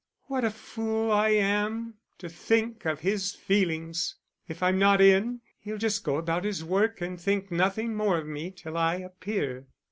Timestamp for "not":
4.79-4.99